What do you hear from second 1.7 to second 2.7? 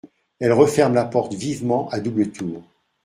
à double tour.